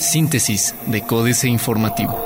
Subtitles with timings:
[0.00, 2.18] Síntesis de Códice Informativo.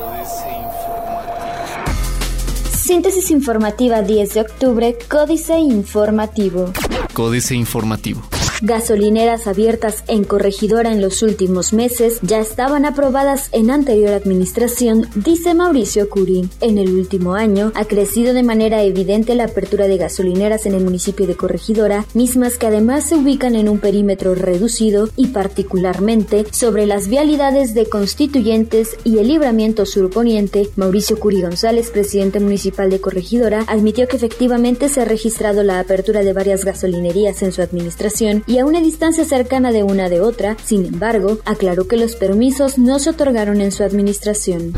[2.71, 6.73] Síntesis informativa 10 de octubre, Códice Informativo.
[7.15, 8.32] Códice Informativo.
[8.65, 15.53] Gasolineras abiertas en Corregidora en los últimos meses ya estaban aprobadas en anterior administración, dice
[15.53, 16.49] Mauricio Curi.
[16.61, 20.85] En el último año ha crecido de manera evidente la apertura de gasolineras en el
[20.85, 26.87] municipio de Corregidora, mismas que además se ubican en un perímetro reducido y particularmente sobre
[26.87, 30.69] las vialidades de Constituyentes y el Libramiento Surponiente.
[30.77, 36.23] Mauricio Curi González, presidente municipal de Corregidora, admitió que efectivamente se ha registrado la apertura
[36.23, 40.59] de varias gasolinerías en su administración y a una distancia cercana de una de otra,
[40.63, 44.75] sin embargo, aclaró que los permisos no se otorgaron en su administración.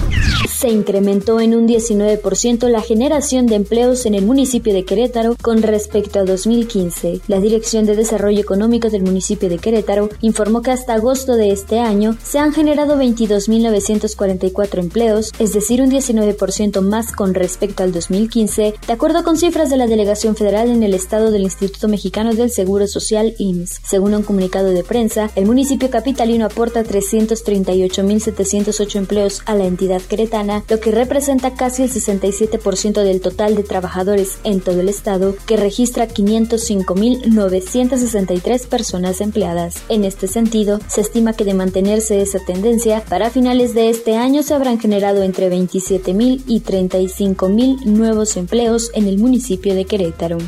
[0.48, 5.60] Se incrementó en un 19% la generación de empleos en el municipio de Querétaro con
[5.60, 7.22] respecto a 2015.
[7.26, 11.80] La Dirección de Desarrollo Económico del municipio de Querétaro informó que hasta agosto de este
[11.80, 18.74] año se han generado 22.944 empleos, es decir, un 19% más con respecto al 2015,
[18.86, 22.52] de acuerdo con cifras de la Delegación Federal en el estado del Instituto Mexicano del
[22.52, 23.63] Seguro Social IMSS.
[23.84, 30.64] Según un comunicado de prensa, el municipio capitalino aporta 338.708 empleos a la entidad queretana,
[30.68, 35.56] lo que representa casi el 67% del total de trabajadores en todo el estado, que
[35.56, 39.76] registra 505.963 personas empleadas.
[39.88, 44.42] En este sentido, se estima que de mantenerse esa tendencia, para finales de este año
[44.42, 50.38] se habrán generado entre 27.000 y 35.000 nuevos empleos en el municipio de Querétaro.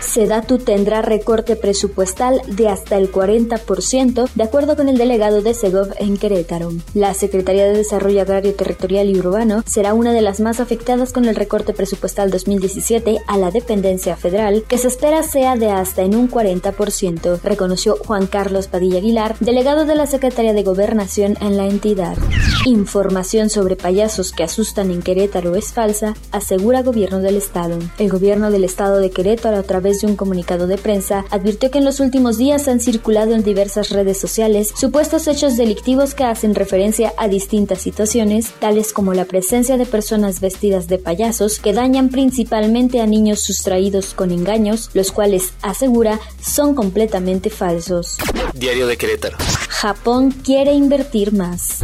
[0.00, 5.88] Sedatu tendrá recorte presupuestal de hasta el 40%, de acuerdo con el delegado de Segov
[5.98, 6.70] en Querétaro.
[6.94, 11.26] La Secretaría de Desarrollo Agrario Territorial y Urbano será una de las más afectadas con
[11.26, 16.14] el recorte presupuestal 2017 a la dependencia federal, que se espera sea de hasta en
[16.14, 21.66] un 40%, reconoció Juan Carlos Padilla Aguilar, delegado de la Secretaría de Gobernación en la
[21.66, 22.16] entidad.
[22.66, 27.78] Información sobre payasos que asustan en Querétaro es falsa, asegura gobierno del estado.
[27.98, 31.78] El gobierno del estado de Querétaro a través de un comunicado de prensa, advirtió que
[31.78, 36.54] en los últimos días han circulado en diversas redes sociales supuestos hechos delictivos que hacen
[36.54, 42.08] referencia a distintas situaciones, tales como la presencia de personas vestidas de payasos que dañan
[42.08, 48.16] principalmente a niños sustraídos con engaños, los cuales, asegura, son completamente falsos.
[48.54, 49.36] Diario de Querétaro.
[49.68, 51.80] Japón quiere invertir más.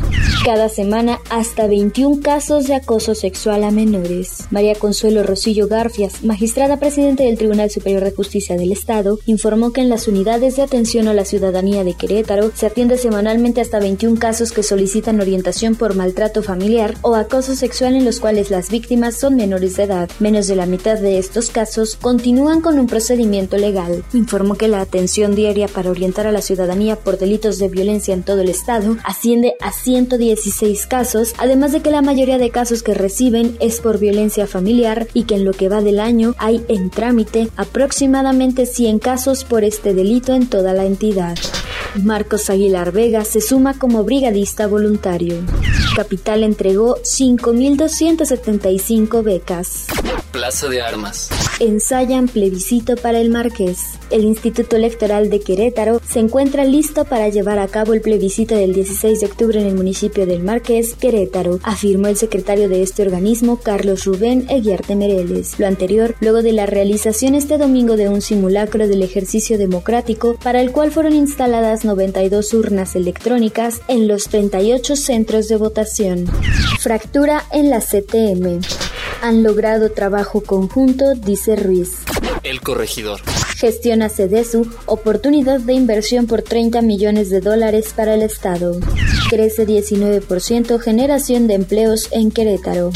[0.48, 4.46] Cada semana hasta 21 casos de acoso sexual a menores.
[4.50, 9.82] María Consuelo Rosillo Garfias, magistrada presidente del Tribunal Superior de Justicia del Estado, informó que
[9.82, 14.18] en las unidades de atención a la ciudadanía de Querétaro se atiende semanalmente hasta 21
[14.18, 19.16] casos que solicitan orientación por maltrato familiar o acoso sexual en los cuales las víctimas
[19.16, 20.08] son menores de edad.
[20.18, 24.02] Menos de la mitad de estos casos continúan con un procedimiento legal.
[24.14, 28.22] Informó que la atención diaria para orientar a la ciudadanía por delitos de violencia en
[28.22, 29.72] todo el Estado asciende a
[30.38, 35.08] 116 casos, además de que la mayoría de casos que reciben es por violencia familiar
[35.12, 39.64] y que en lo que va del año hay en trámite aproximadamente 100 casos por
[39.64, 41.36] este delito en toda la entidad.
[42.02, 45.36] Marcos Aguilar Vega se suma como brigadista voluntario.
[45.96, 49.86] Capital entregó 5.275 becas.
[50.30, 51.30] Plaza de Armas.
[51.58, 53.94] Ensayan plebiscito para el Marqués.
[54.10, 58.74] El Instituto Electoral de Querétaro se encuentra listo para llevar a cabo el plebiscito del
[58.74, 63.58] 16 de octubre en el municipio del Marqués, Querétaro, afirmó el secretario de este organismo,
[63.58, 65.58] Carlos Rubén Eguiarte Mereles.
[65.58, 70.60] Lo anterior, luego de la realización este domingo de un simulacro del ejercicio democrático, para
[70.60, 76.26] el cual fueron instaladas 92 urnas electrónicas en los 38 centros de votación.
[76.80, 78.60] Fractura en la CTM.
[79.22, 82.04] Han logrado trabajo conjunto, dice Ruiz.
[82.42, 83.20] El corregidor.
[83.56, 88.78] Gestiona CEDESU oportunidad de inversión por 30 millones de dólares para el Estado.
[89.30, 92.92] Crece 19% generación de empleos en Querétaro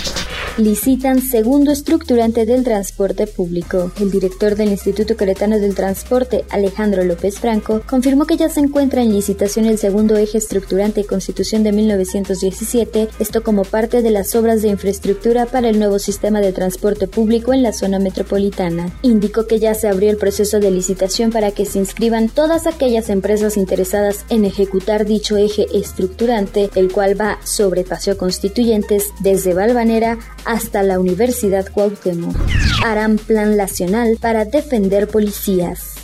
[0.58, 3.90] licitan segundo estructurante del transporte público.
[3.98, 9.02] El director del Instituto Queretano del Transporte, Alejandro López Franco, confirmó que ya se encuentra
[9.02, 14.60] en licitación el segundo eje estructurante Constitución de 1917, esto como parte de las obras
[14.60, 18.90] de infraestructura para el nuevo sistema de transporte público en la zona metropolitana.
[19.00, 23.08] Indicó que ya se abrió el proceso de licitación para que se inscriban todas aquellas
[23.08, 30.18] empresas interesadas en ejecutar dicho eje estructurante, el cual va sobre Paseo Constituyentes desde Valvanera
[30.44, 32.36] hasta la Universidad Cuauhtémoc.
[32.84, 35.94] Harán plan nacional para defender policías.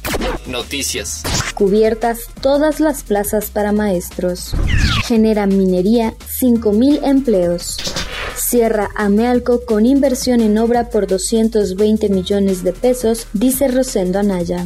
[0.46, 1.22] Noticias.
[1.54, 4.54] Cubiertas todas las plazas para maestros.
[5.06, 7.76] Genera minería 5.000 empleos.
[8.36, 14.64] Cierra Amealco con inversión en obra por 220 millones de pesos, dice Rosendo Anaya.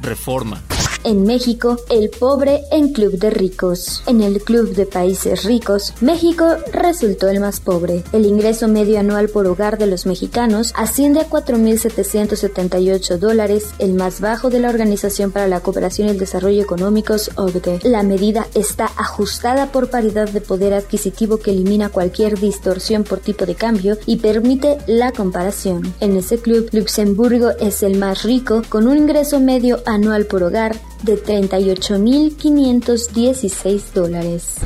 [0.00, 0.62] Reforma.
[1.06, 4.02] En México, el pobre en Club de Ricos.
[4.06, 8.02] En el Club de Países Ricos, México resultó el más pobre.
[8.14, 14.22] El ingreso medio anual por hogar de los mexicanos asciende a 4.778 dólares, el más
[14.22, 17.80] bajo de la Organización para la Cooperación y el Desarrollo Económicos, OCDE.
[17.82, 23.44] La medida está ajustada por paridad de poder adquisitivo que elimina cualquier distorsión por tipo
[23.44, 25.94] de cambio y permite la comparación.
[26.00, 30.74] En ese club, Luxemburgo es el más rico, con un ingreso medio anual por hogar
[31.04, 34.56] de 38.516 dólares.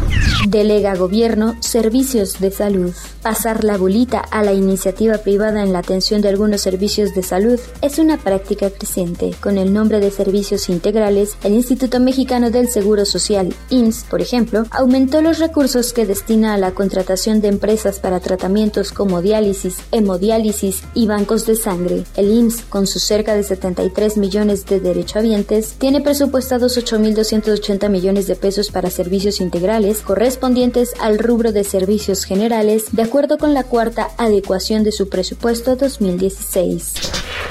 [0.46, 2.92] Delega Gobierno Servicios de Salud.
[3.22, 7.58] Pasar la bolita a la iniciativa privada en la atención de algunos servicios de salud
[7.82, 9.34] es una práctica creciente.
[9.40, 14.64] Con el nombre de servicios integrales, el Instituto Mexicano del Seguro Social, IMSS, por ejemplo,
[14.70, 20.84] aumentó los recursos que destina a la contratación de empresas para tratamientos como diálisis, hemodiálisis
[20.94, 22.04] y bancos de sangre.
[22.16, 28.26] El IMSS, con sus cerca de 73 millones de derechohabientes, tiene presupuesto presupuestados 8.280 millones
[28.26, 33.64] de pesos para servicios integrales correspondientes al rubro de servicios generales, de acuerdo con la
[33.64, 36.92] cuarta adecuación de su presupuesto 2016.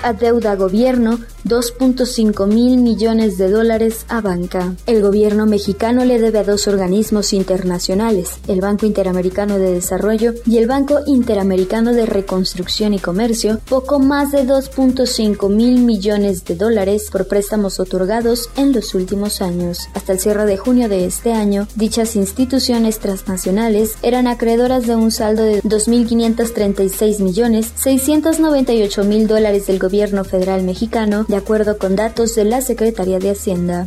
[0.04, 4.76] Adeuda gobierno 2.5 mil millones de dólares a banca.
[4.86, 10.58] El gobierno mexicano le debe a dos organismos internacionales, el Banco Interamericano de Desarrollo y
[10.58, 17.08] el Banco Interamericano de Reconstrucción y Comercio, poco más de 2.5 mil millones de dólares
[17.12, 19.88] por préstamos otorgados en los últimos años.
[19.94, 25.12] Hasta el cierre de junio de este año, dichas instituciones transnacionales eran acreedoras de un
[25.12, 32.36] saldo de 2.536 millones 698 mil dólares del gobierno federal mexicano, de acuerdo con datos
[32.36, 33.86] de la Secretaría de Hacienda.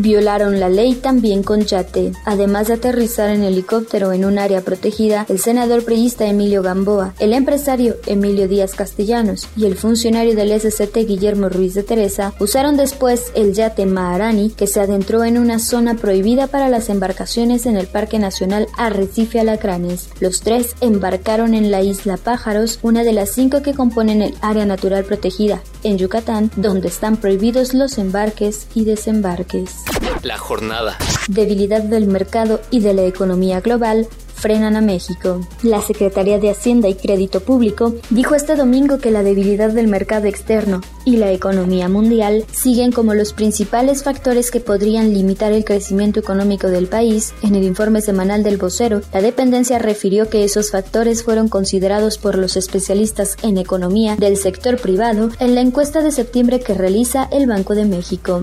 [0.00, 2.12] Violaron la ley también con yate.
[2.24, 7.32] Además de aterrizar en helicóptero en un área protegida, el senador priista Emilio Gamboa, el
[7.32, 13.32] empresario Emilio Díaz Castellanos y el funcionario del SCT Guillermo Ruiz de Teresa usaron después
[13.34, 17.86] el yate Maharani que se adentró en una zona prohibida para las embarcaciones en el
[17.86, 20.10] Parque Nacional Arrecife Alacranes.
[20.20, 24.64] Los tres embarcaron en la isla Pájaros, una de las cinco que componen el área
[24.64, 29.76] natural protegida en Yucatán, donde están prohibidos los embarques y desembarques.
[30.22, 30.96] La jornada.
[31.28, 34.08] Debilidad del mercado y de la economía global
[34.38, 35.40] frenan a México.
[35.62, 40.26] La Secretaría de Hacienda y Crédito Público dijo este domingo que la debilidad del mercado
[40.26, 46.20] externo y la economía mundial siguen como los principales factores que podrían limitar el crecimiento
[46.20, 47.32] económico del país.
[47.42, 52.36] En el informe semanal del vocero, la dependencia refirió que esos factores fueron considerados por
[52.36, 57.46] los especialistas en economía del sector privado en la encuesta de septiembre que realiza el
[57.46, 58.42] Banco de México.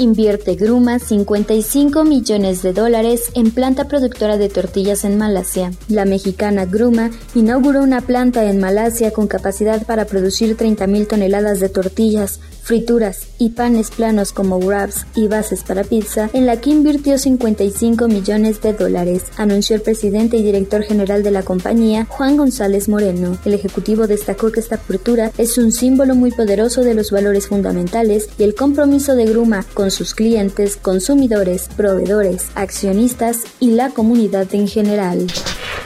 [0.00, 5.18] Invierte Gruma 55 millones de dólares en planta productora de tortillas en
[5.88, 11.68] La mexicana Gruma inauguró una planta en Malasia con capacidad para producir 30.000 toneladas de
[11.68, 17.16] tortillas, frituras y panes planos como wraps y bases para pizza, en la que invirtió
[17.16, 22.90] 55 millones de dólares, anunció el presidente y director general de la compañía, Juan González
[22.90, 23.38] Moreno.
[23.46, 28.28] El ejecutivo destacó que esta apertura es un símbolo muy poderoso de los valores fundamentales
[28.38, 34.68] y el compromiso de Gruma con sus clientes, consumidores, proveedores, accionistas y la comunidad en
[34.68, 35.26] general.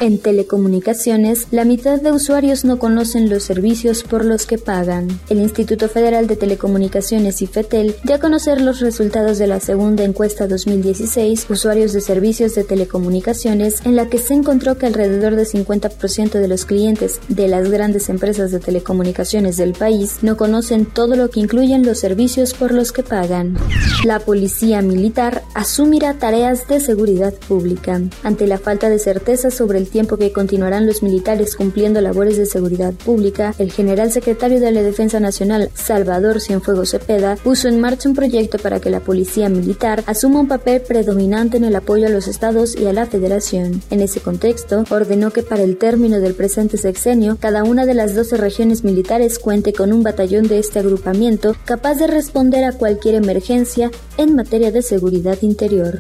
[0.00, 5.06] En telecomunicaciones, la mitad de usuarios no conocen los servicios por los que pagan.
[5.29, 10.02] El Instituto Federal de Telecomunicaciones y FETEL dio a conocer los resultados de la segunda
[10.02, 15.46] encuesta 2016, usuarios de servicios de telecomunicaciones, en la que se encontró que alrededor del
[15.46, 21.17] 50% de los clientes de las grandes empresas de telecomunicaciones del país no conocen todo
[21.17, 23.56] lo que incluyen los servicios por los que pagan.
[24.05, 28.01] La policía militar asumirá tareas de seguridad pública.
[28.22, 32.46] Ante la falta de certeza sobre el tiempo que continuarán los militares cumpliendo labores de
[32.46, 38.08] seguridad pública, el general secretario de la Defensa Nacional, Salvador Cienfuegos Cepeda, puso en marcha
[38.08, 42.10] un proyecto para que la policía militar asuma un papel predominante en el apoyo a
[42.10, 43.82] los estados y a la federación.
[43.91, 48.14] En ese contexto, ordenó que para el término del presente sexenio, cada una de las
[48.14, 53.14] 12 regiones militares cuente con un batallón de este agrupamiento capaz de responder a cualquier
[53.14, 55.98] emergencia en materia de seguridad interior.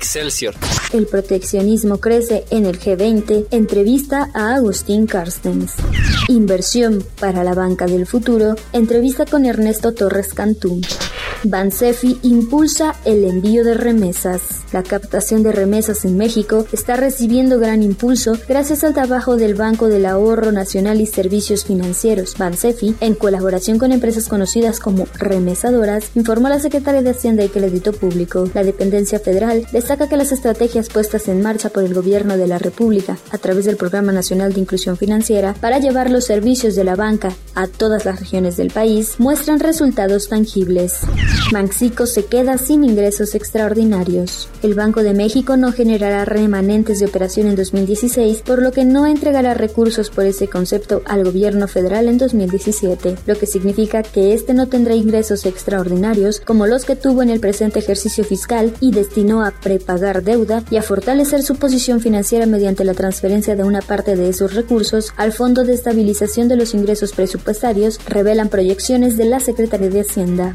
[0.00, 0.54] Excelsior.
[0.94, 3.48] El proteccionismo crece en el G20.
[3.50, 5.74] Entrevista a Agustín Carstens.
[6.28, 8.54] Inversión para la banca del futuro.
[8.72, 10.80] Entrevista con Ernesto Torres Cantú.
[11.44, 14.42] Bansefi impulsa el envío de remesas.
[14.72, 19.88] La captación de remesas en México está recibiendo gran impulso gracias al trabajo del Banco
[19.88, 26.50] del Ahorro Nacional y Servicios Financieros, Bansefi, en colaboración con empresas conocidas como remesadoras, informó
[26.50, 28.48] la secretaria de Hacienda y Crédito Público.
[28.54, 32.58] La dependencia federal destaca que las estrategias puestas en marcha por el gobierno de la
[32.58, 36.96] República a través del Programa Nacional de Inclusión Financiera para llevar los servicios de la
[36.96, 41.00] banca a todas las regiones del país muestran resultados tangibles.
[41.52, 44.48] Manxico se queda sin ingresos extraordinarios.
[44.62, 49.06] El Banco de México no generará remanentes de operación en 2016, por lo que no
[49.06, 54.54] entregará recursos por ese concepto al gobierno federal en 2017, lo que significa que este
[54.54, 59.44] no tendrá ingresos extraordinarios como los que tuvo en el presente ejercicio fiscal y destinó
[59.44, 64.14] a prepagar deuda y a fortalecer su posición financiera mediante la transferencia de una parte
[64.14, 69.40] de esos recursos al Fondo de Estabilización de los Ingresos Presupuestarios, revelan proyecciones de la
[69.40, 70.54] Secretaría de Hacienda.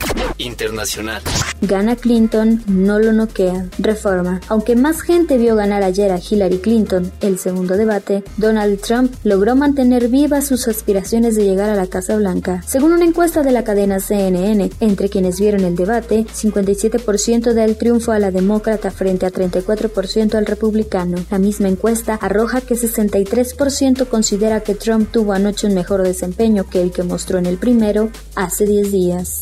[1.61, 3.67] Gana Clinton, no lo noquea.
[3.79, 4.41] Reforma.
[4.49, 9.55] Aunque más gente vio ganar ayer a Hillary Clinton el segundo debate, Donald Trump logró
[9.55, 12.61] mantener vivas sus aspiraciones de llegar a la Casa Blanca.
[12.65, 17.77] Según una encuesta de la cadena CNN, entre quienes vieron el debate, 57% da el
[17.77, 21.17] triunfo a la demócrata frente a 34% al republicano.
[21.31, 26.81] La misma encuesta arroja que 63% considera que Trump tuvo anoche un mejor desempeño que
[26.81, 29.41] el que mostró en el primero hace 10 días.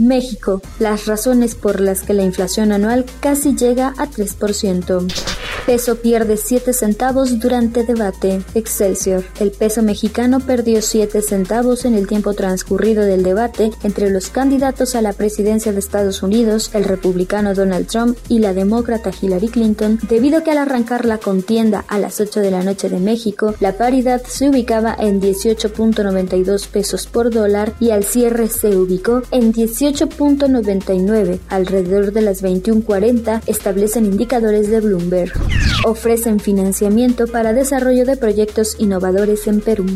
[0.00, 0.59] México.
[0.78, 5.39] Las razones por las que la inflación anual casi llega a 3%.
[5.70, 8.42] Peso pierde 7 centavos durante debate.
[8.56, 9.22] Excelsior.
[9.38, 14.96] El peso mexicano perdió 7 centavos en el tiempo transcurrido del debate entre los candidatos
[14.96, 20.00] a la presidencia de Estados Unidos, el republicano Donald Trump y la demócrata Hillary Clinton,
[20.08, 23.54] debido a que al arrancar la contienda a las 8 de la noche de México,
[23.60, 29.52] la paridad se ubicaba en 18.92 pesos por dólar y al cierre se ubicó en
[29.52, 35.59] 18.99, alrededor de las 21.40, establecen indicadores de Bloomberg.
[35.84, 39.86] Ofrecen financiamiento para desarrollo de proyectos innovadores en Perú.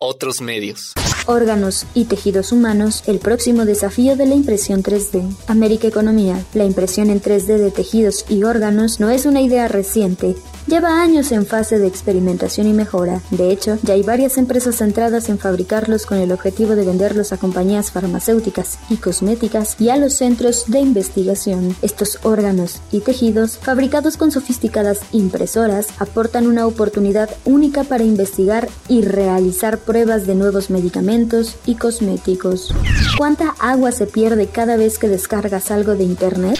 [0.00, 0.92] Otros medios.
[1.26, 5.32] Órganos y tejidos humanos, el próximo desafío de la impresión 3D.
[5.46, 6.44] América Economía.
[6.54, 10.34] La impresión en 3D de tejidos y órganos no es una idea reciente,
[10.72, 13.20] Lleva años en fase de experimentación y mejora.
[13.30, 17.36] De hecho, ya hay varias empresas centradas en fabricarlos con el objetivo de venderlos a
[17.36, 21.76] compañías farmacéuticas y cosméticas y a los centros de investigación.
[21.82, 29.02] Estos órganos y tejidos, fabricados con sofisticadas impresoras, aportan una oportunidad única para investigar y
[29.02, 32.72] realizar pruebas de nuevos medicamentos y cosméticos.
[33.18, 36.58] ¿Cuánta agua se pierde cada vez que descargas algo de Internet?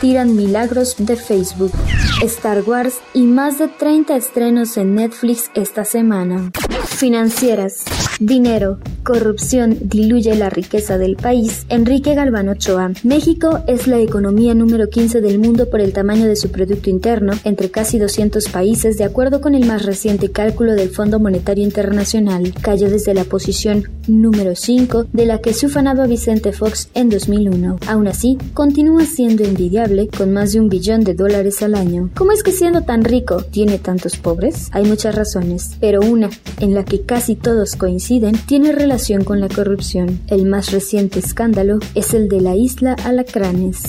[0.00, 1.72] Tiran milagros de Facebook.
[2.22, 6.50] Star Wars y más de 30 estrenos en Netflix esta semana.
[6.86, 7.84] Financieras.
[8.18, 8.78] Dinero.
[9.10, 11.66] Corrupción diluye la riqueza del país.
[11.68, 12.92] Enrique Galván Ochoa.
[13.02, 17.32] México es la economía número 15 del mundo por el tamaño de su Producto Interno,
[17.42, 22.54] entre casi 200 países, de acuerdo con el más reciente cálculo del Fondo Monetario Internacional.
[22.62, 27.80] Cayó desde la posición número 5 de la que se ufanaba Vicente Fox en 2001.
[27.88, 32.10] Aún así, continúa siendo envidiable con más de un billón de dólares al año.
[32.14, 34.68] ¿Cómo es que siendo tan rico tiene tantos pobres?
[34.70, 39.48] Hay muchas razones, pero una en la que casi todos coinciden tiene relación con la
[39.48, 40.20] corrupción.
[40.28, 43.80] El más reciente escándalo es el de la isla Alacranes.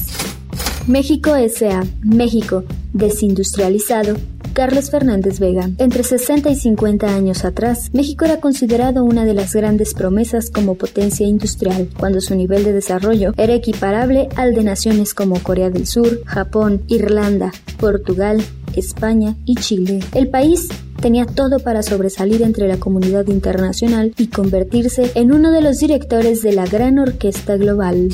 [0.88, 1.84] México S.A.
[2.01, 2.63] México,
[2.94, 4.15] desindustrializado,
[4.53, 5.70] Carlos Fernández Vega.
[5.80, 10.75] Entre 60 y 50 años atrás, México era considerado una de las grandes promesas como
[10.75, 15.88] potencia industrial, cuando su nivel de desarrollo era equiparable al de naciones como Corea del
[15.88, 18.41] Sur, Japón, Irlanda, Portugal,
[18.77, 20.00] España y Chile.
[20.13, 20.70] El país
[21.01, 26.41] tenía todo para sobresalir entre la comunidad internacional y convertirse en uno de los directores
[26.41, 28.10] de la gran orquesta global.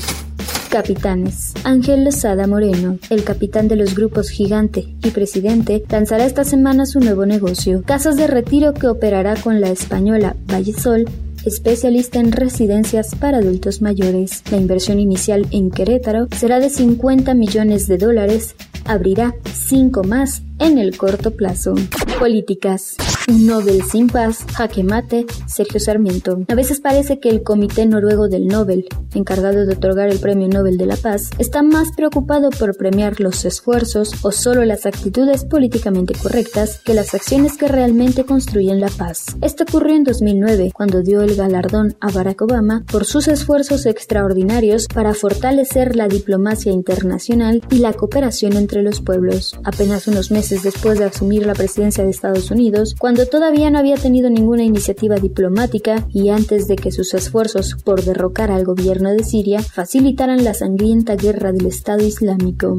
[0.69, 1.53] Capitanes.
[1.63, 6.99] Ángel Lozada Moreno, el capitán de los grupos Gigante y Presidente, lanzará esta semana su
[6.99, 11.05] nuevo negocio, casas de retiro que operará con la española Vallesol
[11.47, 14.43] especialista en residencias para adultos mayores.
[14.51, 18.55] La inversión inicial en Querétaro será de 50 millones de dólares,
[18.87, 21.75] abrirá 5 más en el corto plazo.
[22.19, 22.95] Políticas.
[23.29, 26.45] Un Nobel sin paz, jaque mate, Sergio Sarmiento.
[26.47, 30.77] A veces parece que el Comité Noruego del Nobel, encargado de otorgar el Premio Nobel
[30.77, 36.13] de la Paz, está más preocupado por premiar los esfuerzos o solo las actitudes políticamente
[36.13, 39.25] correctas que las acciones que realmente construyen la paz.
[39.41, 44.87] Esto ocurrió en 2009, cuando dio el galardón a Barack Obama por sus esfuerzos extraordinarios
[44.87, 49.59] para fortalecer la diplomacia internacional y la cooperación entre los pueblos.
[49.65, 53.95] Apenas unos meses después de asumir la presidencia de Estados Unidos, cuando todavía no había
[53.95, 59.23] tenido ninguna iniciativa diplomática y antes de que sus esfuerzos por derrocar al gobierno de
[59.23, 62.77] Siria facilitaran la sangrienta guerra del Estado Islámico.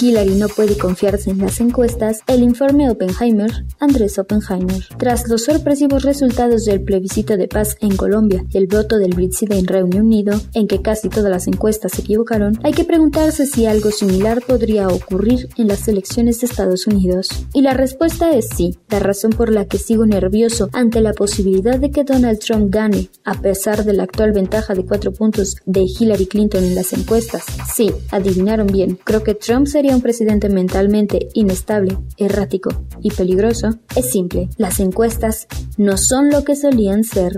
[0.00, 4.84] Hillary no puede confiarse en las encuestas, el informe Oppenheimer, Andrés Oppenheimer.
[4.98, 9.52] Tras los sorpresivos resultados del plebiscito de paz en Colombia y el voto del Brexit
[9.52, 13.66] en Reino Unido, en que casi todas las encuestas se equivocaron, hay que preguntarse si
[13.66, 17.28] algo similar podría ocurrir en las elecciones de Estados Unidos.
[17.54, 18.76] Y la respuesta es sí.
[18.88, 23.08] La razón por la que sigo nervioso ante la posibilidad de que Donald Trump gane,
[23.24, 27.44] a pesar de la actual ventaja de cuatro puntos de Hillary Clinton en las encuestas.
[27.74, 28.98] Sí, adivinaron bien.
[29.04, 33.70] Creo que Trump sería un presidente mentalmente inestable, errático y peligroso.
[33.96, 37.36] Es simple, las encuestas no son lo que solían ser.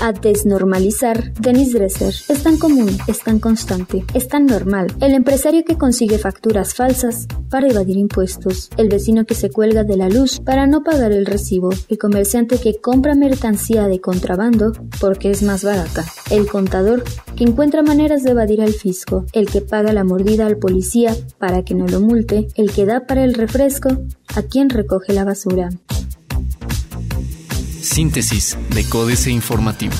[0.00, 4.88] A desnormalizar, Dennis Dresser es tan común, es tan constante, es tan normal.
[5.00, 9.96] El empresario que consigue facturas falsas para evadir impuestos, el vecino que se cuelga de
[9.96, 11.44] la luz para no pagar el recibo,
[11.88, 17.04] el comerciante que compra mercancía de contrabando porque es más barata, el contador
[17.36, 21.64] que encuentra maneras de evadir al fisco, el que paga la mordida al policía para
[21.64, 23.88] que no lo multe, el que da para el refresco
[24.34, 25.70] a quien recoge la basura.
[27.80, 29.94] Síntesis de Códice Informativo.